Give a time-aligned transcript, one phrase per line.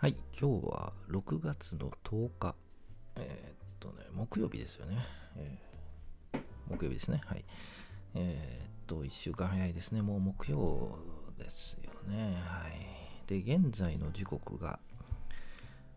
[0.00, 2.54] はい、今日は6月の10日、
[3.16, 4.96] えーっとね、木曜日ですよね。
[5.36, 6.40] えー
[6.70, 7.20] 木曜日ですね。
[7.26, 7.44] はい。
[8.14, 10.00] えーっと、1週間早いですね。
[10.00, 10.98] もう木曜
[11.36, 12.40] ですよね。
[12.46, 12.72] はい。
[13.26, 14.80] で、現在の時刻が、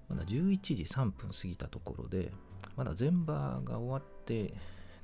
[0.10, 2.34] まだ11時3分過ぎたところで、
[2.76, 4.54] まだ全場が終わって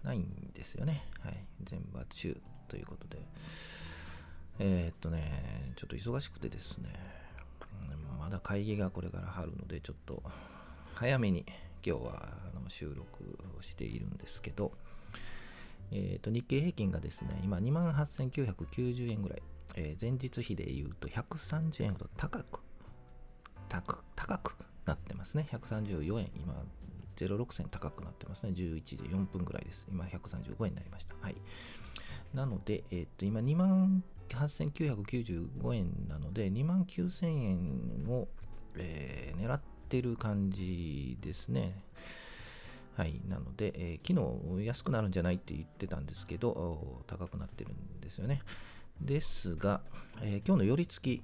[0.03, 1.07] ないんですよね。
[1.21, 1.45] はい。
[1.63, 2.37] 全場中
[2.67, 3.25] ということで。
[4.59, 7.28] えっとね、ちょっと忙しくてですね、
[8.19, 10.21] まだ会議がこれから入るので、ちょっと
[10.95, 11.45] 早めに
[11.85, 14.73] 今日はあの収録をしているんですけど、
[15.91, 19.41] えーと日経平均がですね、今28,990円ぐらい、
[19.75, 22.59] えー前日比で言うと130円ほど高く、
[23.69, 25.47] 高く高くなってますね。
[25.51, 26.63] 134円、今
[27.15, 28.51] 06銭高くなってますね。
[28.51, 29.87] 11時4分ぐらいです。
[29.89, 31.15] 今135円になりました。
[31.21, 31.35] はい。
[32.33, 38.27] なので、えっと、今2万8995円なので、2万9000円を、
[38.77, 41.75] えー狙ってる感じですね。
[42.95, 43.21] はい。
[43.27, 48.41] なので、えー昨日安くなるんじゃないって言ってたんですけど、高くなってるんですよね。
[49.01, 49.81] ですが、
[50.21, 51.23] えー今日の寄り付き、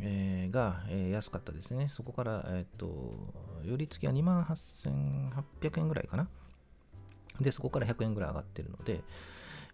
[0.00, 1.88] えーが、え安かったですね。
[1.88, 3.16] そこから、えっ、と、
[3.64, 6.28] 寄り付きは2万8800円ぐらいかな。
[7.40, 9.02] で、そこから100円ぐらい上がってるので、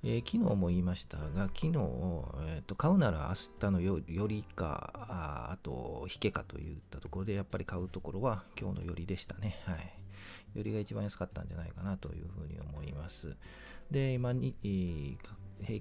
[0.06, 9.56] えー昨日も言いましたが、昨日、えーと買うなら明日のよりか、ああと引けかといったところで、やっぱり買うところは今日のよりでしたね。
[9.64, 10.58] はい。
[10.58, 13.34] よりが一番安かったんじゃないかなというふうに思います。
[13.90, 15.16] で、今に、えー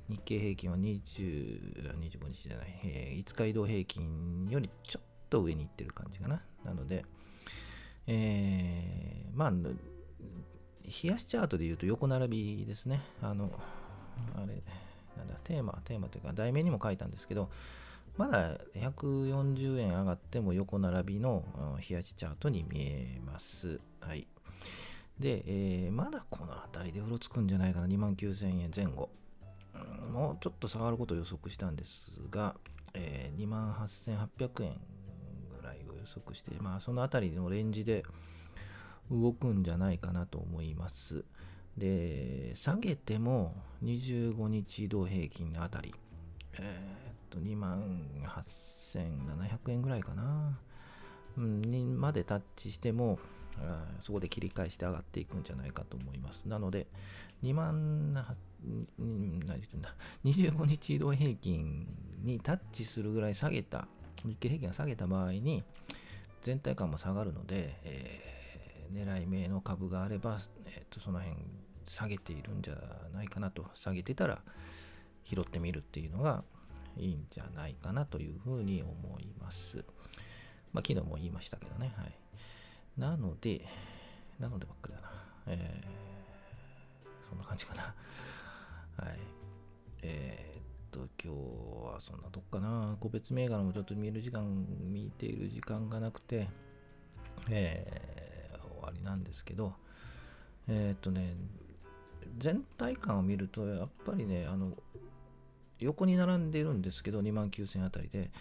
[0.08, 6.42] 日経平均は20 25日じゃない、えー5日移動平均よりちょっと上に行ってる感じかな。
[6.64, 7.04] なので、
[8.08, 13.02] えーまあ、冷やしチャートで言うと横並びですね。
[13.22, 13.52] あの、
[14.36, 14.64] あれ、
[15.18, 17.50] なんだ、テーマ、テーマというか、題名にも書いたんですけど、
[18.18, 21.44] まだ140円上がっても横並びの
[21.90, 23.80] 冷やしチャートに見えます。
[24.00, 24.28] はい。
[25.20, 29.10] で、えーまだこの辺りでうろつくんじゃないかな、2万9000円前後。
[30.12, 32.56] もうちょっと下がることを予測したんですが、
[32.94, 34.80] えー2万8800円
[35.60, 38.04] ぐらいを予測して、まあその辺りのレンジで
[39.10, 41.26] 動くんじゃないかなと思います。
[41.78, 45.94] で、下げても25日移動平均のあたり、
[46.54, 50.60] えーっと、2万8700円ぐらいかな。
[51.36, 53.18] うん、にまでタッチしても、
[54.02, 56.46] そこで切り返して上がっていくんじゃないかと思います。
[56.46, 56.88] なので、
[57.44, 58.26] 2万、何
[58.64, 61.88] 言ってんだ、25日移動平均
[62.24, 63.88] にタッチするぐらい下げた、
[64.24, 65.64] 日経平均が下げた場合に、
[66.42, 68.44] 全体感も下がるので、えー
[68.94, 71.36] 狙い目の株があれば、えーとその辺
[71.88, 72.76] 下げているんじゃ
[73.14, 74.42] ないかなと、下げてたら
[75.24, 76.44] 拾ってみるっていうのが
[76.98, 79.84] いいんじゃないかなというふうに思います。
[80.74, 81.94] まあ、昨日も言いましたけどね。
[81.98, 82.16] はい。
[82.98, 83.66] なので、
[84.40, 85.10] なのでばっかりだな。
[85.48, 86.04] えー
[87.34, 87.82] そんな感じかな。
[88.98, 89.18] はい。
[90.04, 92.96] えーっと、今日はそんなとこかな。
[93.00, 96.48] 個別銘柄もちょっと見る時間、見ている時間がなくて、
[97.50, 98.24] えー
[98.62, 99.74] 終わりなんですけど、
[100.68, 101.36] えーっとね、
[102.38, 104.72] 全体感を見ると、やっぱりね、あの、
[105.80, 108.32] 横に並んでるんですけど、2万9000あたりで、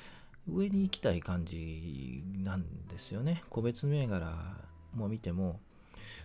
[0.48, 3.43] 上に行きたい感じなんですよね。
[3.48, 4.56] 個別銘柄
[4.94, 5.60] も見ても、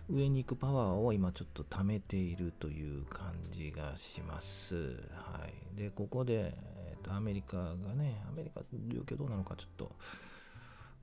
[0.08, 4.76] 上に行くパワーを今ちょっと貯めているという感じがします。
[5.12, 5.78] はい。
[5.78, 9.92] で、ここで、えーとアメリカがね、アメリカの状況どうなのかちょっと、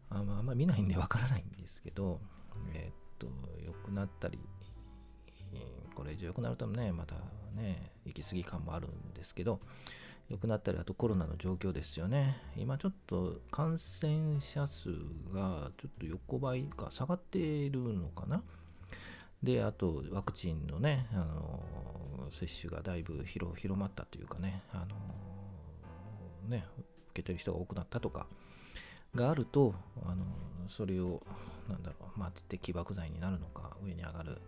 [0.10, 2.20] あんまあんまり見ないんでわからないんですけど、
[2.74, 3.28] えっ、と、
[3.66, 4.40] 良くなったり、
[5.94, 7.16] これ以上良くなるとね、また
[7.56, 9.60] ね、行き過ぎ感もあるんですけど、
[10.30, 12.38] 良くなったり、あとコロナの状況ですよね。
[12.58, 14.90] 今ちょっと感染者数
[15.34, 18.42] がちょっと横ばいか下がっているのかな。
[19.44, 21.62] で、あとワクチンのね、あの
[22.32, 26.66] 接種がだいぶ広広まったというかね、あのね、
[27.12, 28.28] 受けてる人が多くなったとか
[29.16, 29.74] があると、
[30.06, 30.26] あの
[30.70, 31.22] それを、
[31.70, 34.42] なんだろう、まあ、敵爆剤になるのか、上に上がる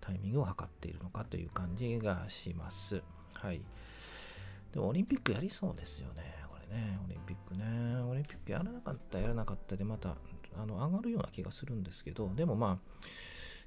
[0.00, 3.02] タイミングを測っているのかという感じがします。
[3.34, 3.60] はい。
[4.72, 8.02] でもオリンピックやりそうですよね、これね、オリンピックね。
[8.02, 10.16] オリンピックやらなかった、やらなかったで、また
[10.56, 13.06] あの上がるような気がするんですけど、でもまあ、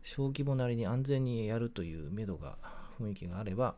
[0.03, 2.57] 小規模なりに安全にやるという目処が、
[2.99, 3.75] 雰囲気があれば、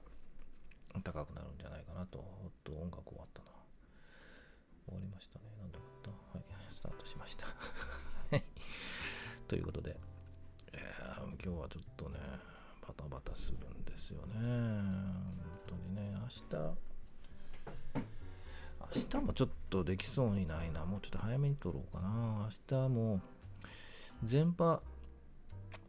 [1.04, 2.20] 高くなるんじゃないかなと。
[2.20, 3.48] おっと、音楽終わったな。
[4.86, 5.46] 終わりましたね。
[5.60, 6.29] なんで終わった、
[7.30, 7.48] しました。
[9.48, 9.96] ということで、
[11.44, 12.20] 今日はちょっとね、
[12.88, 14.34] バタバタするんですよね。
[14.36, 15.34] 本
[15.68, 16.76] 当にね、明日、
[19.14, 20.86] 明日もちょっとできそうにないな。
[20.86, 22.50] もうちょっと早めに撮ろうかな。
[22.72, 23.22] 明日も、
[24.24, 24.82] 全波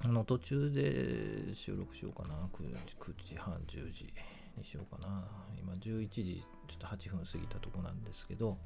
[0.02, 4.12] あの途中で収録しようかな 9, 9時半10時
[4.56, 5.24] にしようかな
[5.58, 8.56] 今11時ちょっと8分過ぎたとこなんですけど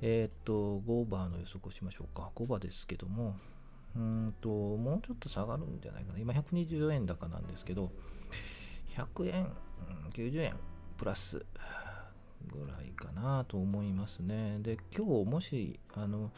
[0.00, 3.36] えー、っと5バーの予測をしましょうか5バーですけども
[3.96, 7.90] うんともうちょっと下がるんじゃないかな今124円高なんですけど
[8.96, 9.52] 100円
[10.12, 10.54] 90円
[10.96, 11.44] プラス
[12.46, 16.30] ぐらいかなと思いますねで今日もしあの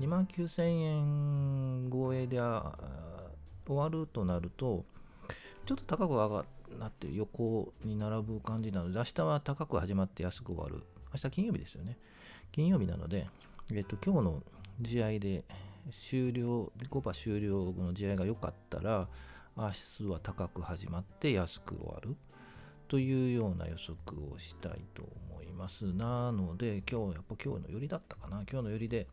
[0.00, 4.84] 2万9000円超えで終わるとなると、
[5.66, 6.44] ちょっと高く上が
[6.86, 10.82] って横に並ぶ感じなので、明日は高く始まって安く終わる。
[11.12, 11.96] 明日金曜日ですよね。
[12.54, 13.26] 金曜日なので、
[13.72, 14.42] えっと、今日の
[14.80, 15.42] 試合で
[15.90, 19.08] 終了、5番終了後の試合が良かったら、
[19.56, 22.14] 明日は高く始まって安く終わる
[22.86, 23.92] というような予測
[24.32, 25.02] をしたいと
[25.32, 25.92] 思います。
[25.94, 28.44] なので、今日、やっぱ今日の寄りだったかな。
[28.48, 29.08] 今日の寄りで、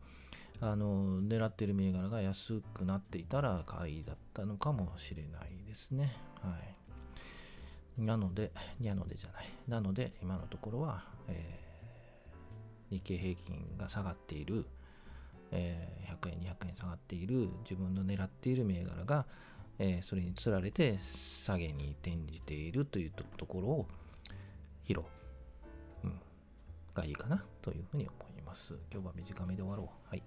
[0.60, 6.14] あの狙ってる銘柄が安くなっていたら買いだったのかもしれないですね。
[6.40, 6.56] は
[7.98, 8.00] い。
[8.00, 9.46] なので、なのでじゃない。
[9.66, 11.71] なので、今のところは、えー、
[12.92, 14.66] 日経平均が下がっている、
[15.50, 19.24] えー、100円、200円下がっている自分の狙っている銘柄が、
[19.78, 23.86] えー、それにつられて下げに転じているというところを
[24.86, 25.02] 拾う、
[26.04, 26.20] うん、
[26.94, 28.74] がいいかなというふうに思います。
[28.92, 30.08] 今日は短めで終わろう。
[30.08, 30.22] はい。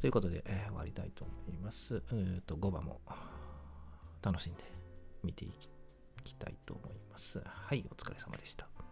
[0.00, 2.02] ということで、えー、終わりたいと思います。
[2.12, 3.00] えっと、5番も
[4.22, 4.64] 楽しんで
[5.24, 5.50] 見てい
[6.22, 7.40] きたいと思います。
[7.44, 8.87] はい、お疲れ様でした。